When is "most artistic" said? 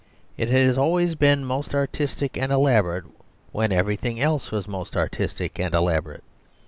1.45-2.35, 4.67-5.59